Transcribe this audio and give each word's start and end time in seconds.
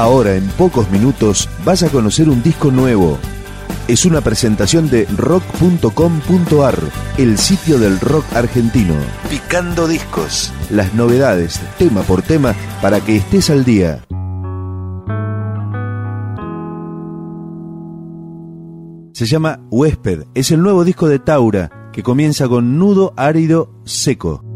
Ahora, 0.00 0.34
en 0.34 0.48
pocos 0.52 0.90
minutos, 0.90 1.46
vas 1.62 1.82
a 1.82 1.90
conocer 1.90 2.30
un 2.30 2.42
disco 2.42 2.70
nuevo. 2.70 3.18
Es 3.86 4.06
una 4.06 4.22
presentación 4.22 4.88
de 4.88 5.04
rock.com.ar, 5.14 6.78
el 7.18 7.36
sitio 7.36 7.78
del 7.78 8.00
rock 8.00 8.24
argentino. 8.34 8.94
Picando 9.28 9.86
discos. 9.86 10.54
Las 10.70 10.94
novedades, 10.94 11.60
tema 11.76 12.00
por 12.00 12.22
tema, 12.22 12.54
para 12.80 13.02
que 13.02 13.16
estés 13.16 13.50
al 13.50 13.62
día. 13.66 14.02
Se 19.12 19.26
llama 19.26 19.60
Huésped. 19.70 20.22
Es 20.34 20.50
el 20.50 20.62
nuevo 20.62 20.86
disco 20.86 21.08
de 21.08 21.18
Taura, 21.18 21.90
que 21.92 22.02
comienza 22.02 22.48
con 22.48 22.78
nudo 22.78 23.12
árido 23.18 23.70
seco. 23.84 24.49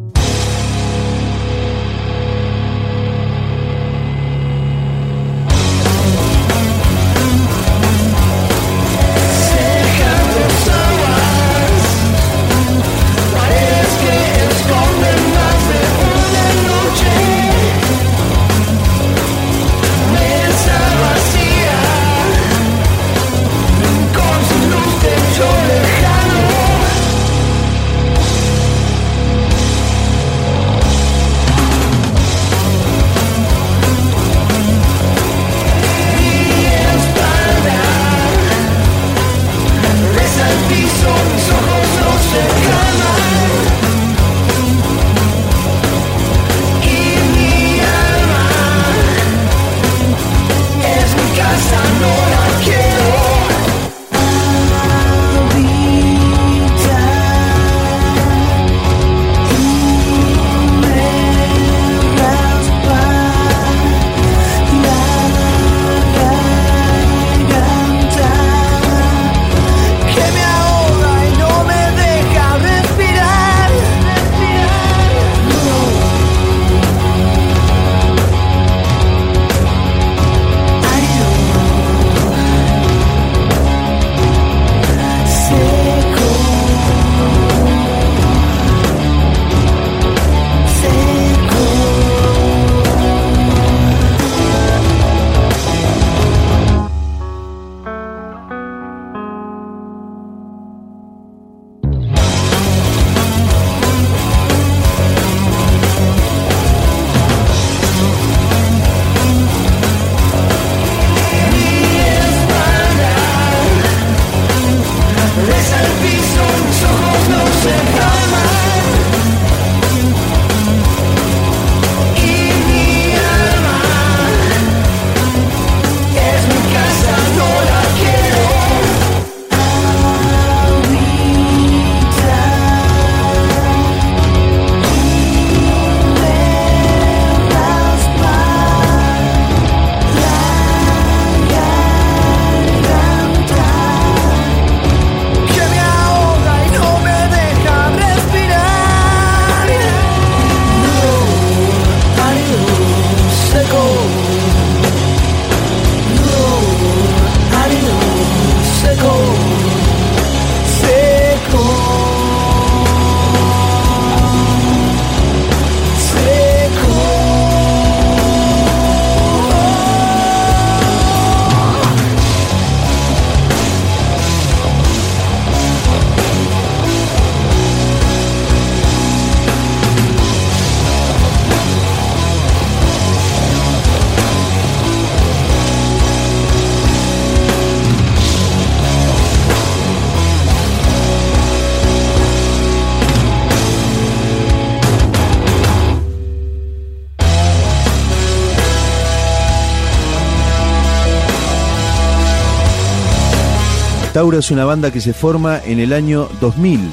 Taura 204.14 204.38
es 204.38 204.52
una 204.52 204.64
banda 204.64 204.92
que 204.92 205.00
se 205.00 205.12
forma 205.12 205.60
en 205.64 205.80
el 205.80 205.92
año 205.92 206.28
2000. 206.41 206.88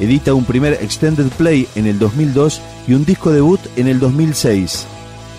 Edita 0.00 0.34
un 0.34 0.44
primer 0.44 0.74
extended 0.74 1.28
play 1.28 1.66
en 1.76 1.86
el 1.86 1.98
2002 1.98 2.60
y 2.86 2.92
un 2.92 3.06
disco 3.06 3.32
debut 3.32 3.58
en 3.76 3.88
el 3.88 3.98
2006. 3.98 4.86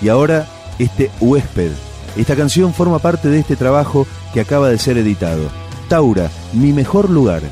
Y 0.01 0.09
ahora 0.09 0.47
este 0.79 1.11
Huésped. 1.19 1.69
Esta 2.17 2.35
canción 2.35 2.73
forma 2.73 2.97
parte 2.97 3.29
de 3.29 3.37
este 3.37 3.55
trabajo 3.55 4.07
que 4.33 4.41
acaba 4.41 4.69
de 4.69 4.79
ser 4.79 4.97
editado. 4.97 5.51
Taura, 5.87 6.31
mi 6.51 6.73
mejor 6.73 7.11
lugar. 7.11 7.43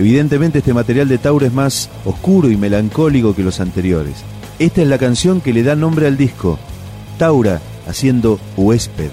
Evidentemente 0.00 0.60
este 0.60 0.72
material 0.72 1.08
de 1.08 1.18
Tauro 1.18 1.44
es 1.44 1.52
más 1.52 1.90
oscuro 2.06 2.50
y 2.50 2.56
melancólico 2.56 3.34
que 3.34 3.42
los 3.42 3.60
anteriores. 3.60 4.24
Esta 4.58 4.80
es 4.80 4.88
la 4.88 4.96
canción 4.96 5.42
que 5.42 5.52
le 5.52 5.62
da 5.62 5.76
nombre 5.76 6.06
al 6.06 6.16
disco, 6.16 6.58
Taura 7.18 7.60
haciendo 7.86 8.40
huésped. 8.56 9.10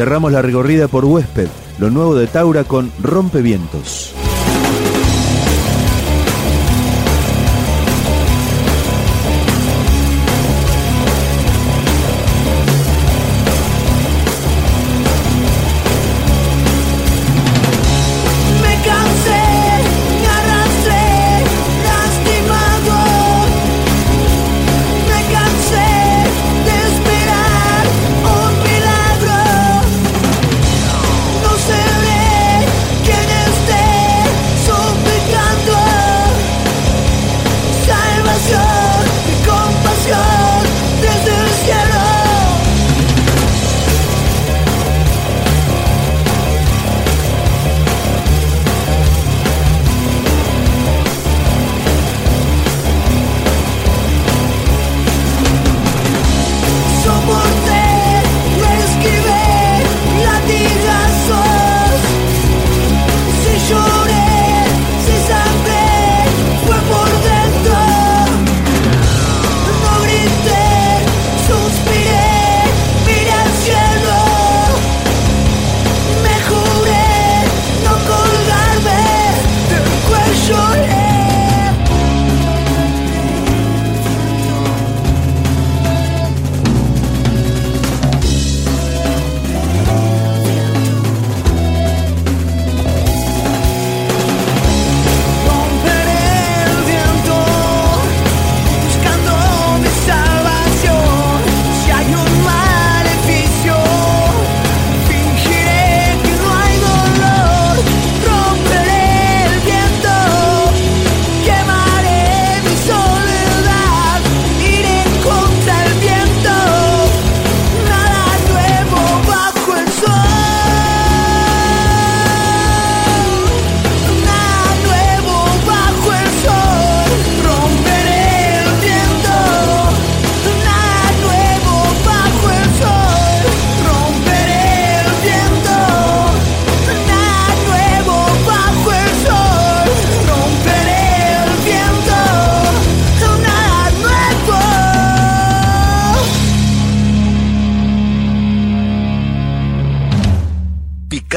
Cerramos 0.00 0.32
la 0.32 0.40
recorrida 0.40 0.88
por 0.88 1.04
Huésped, 1.04 1.48
lo 1.78 1.90
nuevo 1.90 2.14
de 2.14 2.26
Taura 2.26 2.64
con 2.64 2.90
Rompevientos. 3.02 4.14